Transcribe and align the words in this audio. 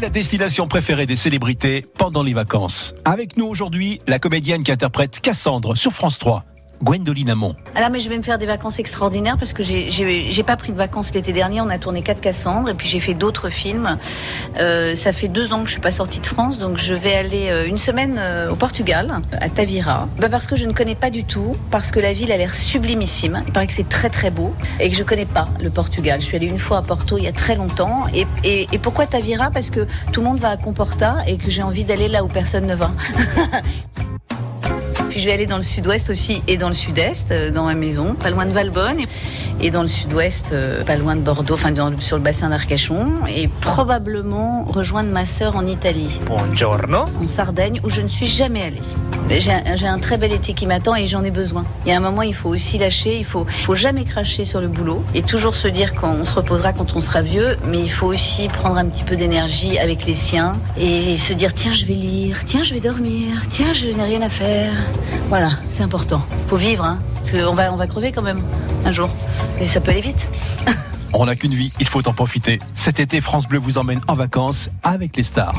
la 0.00 0.10
destination 0.10 0.68
préférée 0.68 1.06
des 1.06 1.16
célébrités 1.16 1.86
pendant 1.98 2.22
les 2.22 2.34
vacances. 2.34 2.94
Avec 3.04 3.36
nous 3.36 3.46
aujourd'hui, 3.46 4.00
la 4.06 4.18
comédienne 4.18 4.62
qui 4.62 4.72
interprète 4.72 5.20
Cassandre 5.20 5.76
sur 5.76 5.92
France 5.92 6.18
3. 6.18 6.44
Gwendoline 6.82 7.30
Amon. 7.30 7.54
Alors, 7.74 7.90
mais 7.90 7.98
je 7.98 8.08
vais 8.08 8.16
me 8.16 8.22
faire 8.22 8.38
des 8.38 8.46
vacances 8.46 8.78
extraordinaires 8.78 9.36
parce 9.36 9.52
que 9.52 9.62
j'ai 9.62 10.42
pas 10.42 10.56
pris 10.56 10.72
de 10.72 10.76
vacances 10.76 11.12
l'été 11.14 11.32
dernier. 11.32 11.60
On 11.60 11.68
a 11.68 11.78
tourné 11.78 12.02
quatre 12.02 12.20
Cassandres 12.20 12.70
et 12.70 12.74
puis 12.74 12.86
j'ai 12.86 13.00
fait 13.00 13.14
d'autres 13.14 13.48
films. 13.48 13.98
Euh, 14.58 14.94
ça 14.94 15.12
fait 15.12 15.28
deux 15.28 15.52
ans 15.52 15.60
que 15.60 15.66
je 15.66 15.72
suis 15.72 15.80
pas 15.80 15.90
sortie 15.90 16.20
de 16.20 16.26
France, 16.26 16.58
donc 16.58 16.78
je 16.78 16.94
vais 16.94 17.14
aller 17.14 17.48
euh, 17.48 17.66
une 17.66 17.78
semaine 17.78 18.16
euh, 18.18 18.50
au 18.50 18.56
Portugal, 18.56 19.12
à 19.32 19.48
Tavira. 19.48 20.08
Bah 20.18 20.28
parce 20.28 20.46
que 20.46 20.56
je 20.56 20.66
ne 20.66 20.72
connais 20.72 20.94
pas 20.94 21.10
du 21.10 21.24
tout, 21.24 21.56
parce 21.70 21.90
que 21.90 22.00
la 22.00 22.12
ville 22.12 22.32
a 22.32 22.36
l'air 22.36 22.54
sublimissime. 22.54 23.42
Il 23.46 23.52
paraît 23.52 23.66
que 23.66 23.72
c'est 23.72 23.88
très 23.88 24.10
très 24.10 24.30
beau 24.30 24.54
et 24.80 24.90
que 24.90 24.96
je 24.96 25.02
connais 25.02 25.26
pas 25.26 25.48
le 25.62 25.70
Portugal. 25.70 26.20
Je 26.20 26.26
suis 26.26 26.36
allée 26.36 26.46
une 26.46 26.58
fois 26.58 26.78
à 26.78 26.82
Porto 26.82 27.18
il 27.18 27.24
y 27.24 27.28
a 27.28 27.32
très 27.32 27.54
longtemps. 27.56 28.06
Et 28.14 28.78
pourquoi 28.78 29.06
Tavira? 29.06 29.50
Parce 29.50 29.70
que 29.70 29.86
tout 30.12 30.20
le 30.20 30.26
monde 30.26 30.38
va 30.38 30.50
à 30.50 30.56
Comporta 30.56 31.16
et 31.26 31.36
que 31.36 31.50
j'ai 31.50 31.62
envie 31.62 31.84
d'aller 31.84 32.08
là 32.08 32.24
où 32.24 32.28
personne 32.28 32.66
ne 32.66 32.74
va. 32.74 32.90
Puis 35.16 35.22
je 35.22 35.28
vais 35.28 35.32
aller 35.32 35.46
dans 35.46 35.56
le 35.56 35.62
sud-ouest 35.62 36.10
aussi 36.10 36.42
et 36.46 36.58
dans 36.58 36.68
le 36.68 36.74
sud-est, 36.74 37.30
euh, 37.30 37.50
dans 37.50 37.64
ma 37.64 37.74
maison, 37.74 38.12
pas 38.12 38.28
loin 38.28 38.44
de 38.44 38.50
Valbonne 38.50 38.98
et 39.62 39.70
dans 39.70 39.80
le 39.80 39.88
sud-ouest, 39.88 40.52
euh, 40.52 40.84
pas 40.84 40.96
loin 40.96 41.16
de 41.16 41.22
Bordeaux, 41.22 41.54
enfin 41.54 41.72
sur 42.00 42.18
le 42.18 42.22
bassin 42.22 42.50
d'Arcachon, 42.50 43.26
et 43.26 43.48
probablement 43.48 44.64
rejoindre 44.64 45.10
ma 45.10 45.24
sœur 45.24 45.56
en 45.56 45.64
Italie. 45.66 46.20
Buongiorno. 46.26 47.06
En 47.18 47.26
Sardaigne, 47.26 47.80
où 47.82 47.88
je 47.88 48.02
ne 48.02 48.08
suis 48.08 48.26
jamais 48.26 48.64
allée. 48.64 48.82
J'ai 49.28 49.86
un, 49.86 49.98
très 49.98 50.18
bel 50.18 50.32
été 50.32 50.54
qui 50.54 50.66
m'attend 50.66 50.94
et 50.94 51.06
j'en 51.06 51.24
ai 51.24 51.30
besoin. 51.30 51.64
Il 51.84 51.90
y 51.90 51.92
a 51.92 51.96
un 51.96 52.00
moment, 52.00 52.22
il 52.22 52.34
faut 52.34 52.48
aussi 52.48 52.78
lâcher, 52.78 53.18
il 53.18 53.24
faut, 53.24 53.46
faut 53.64 53.74
jamais 53.74 54.04
cracher 54.04 54.44
sur 54.44 54.60
le 54.60 54.68
boulot 54.68 55.04
et 55.14 55.22
toujours 55.22 55.54
se 55.54 55.68
dire 55.68 55.94
qu'on 55.94 56.24
se 56.24 56.34
reposera 56.34 56.72
quand 56.72 56.96
on 56.96 57.00
sera 57.00 57.22
vieux, 57.22 57.56
mais 57.66 57.80
il 57.80 57.90
faut 57.90 58.06
aussi 58.06 58.48
prendre 58.48 58.76
un 58.76 58.86
petit 58.86 59.02
peu 59.02 59.16
d'énergie 59.16 59.78
avec 59.78 60.06
les 60.06 60.14
siens 60.14 60.56
et 60.78 61.16
se 61.18 61.32
dire 61.32 61.52
tiens, 61.52 61.72
je 61.72 61.84
vais 61.84 61.94
lire, 61.94 62.44
tiens, 62.44 62.62
je 62.62 62.74
vais 62.74 62.80
dormir, 62.80 63.42
tiens, 63.48 63.72
je 63.72 63.86
n'ai 63.86 64.04
rien 64.04 64.22
à 64.22 64.28
faire. 64.28 64.72
Voilà, 65.22 65.50
c'est 65.60 65.82
important. 65.82 66.20
Faut 66.48 66.56
vivre, 66.56 66.84
hein, 66.84 66.98
parce 67.16 67.44
qu'on 67.44 67.54
va, 67.54 67.72
on 67.72 67.76
va 67.76 67.86
crever 67.86 68.12
quand 68.12 68.22
même 68.22 68.42
un 68.84 68.92
jour, 68.92 69.10
mais 69.58 69.66
ça 69.66 69.80
peut 69.80 69.90
aller 69.90 70.00
vite. 70.00 70.32
On 71.12 71.24
n'a 71.26 71.34
qu'une 71.34 71.54
vie, 71.54 71.72
il 71.80 71.86
faut 71.86 72.06
en 72.08 72.12
profiter. 72.12 72.58
Cet 72.74 73.00
été, 73.00 73.20
France 73.20 73.46
Bleu 73.46 73.58
vous 73.58 73.78
emmène 73.78 74.00
en 74.06 74.14
vacances 74.14 74.68
avec 74.82 75.16
les 75.16 75.22
stars. 75.22 75.54